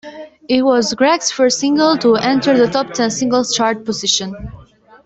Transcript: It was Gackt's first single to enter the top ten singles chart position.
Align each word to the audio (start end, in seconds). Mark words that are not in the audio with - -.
It 0.49 0.63
was 0.63 0.95
Gackt's 0.95 1.29
first 1.29 1.59
single 1.59 1.95
to 1.99 2.15
enter 2.15 2.57
the 2.57 2.65
top 2.67 2.91
ten 2.93 3.11
singles 3.11 3.53
chart 3.55 3.85
position. 3.85 4.33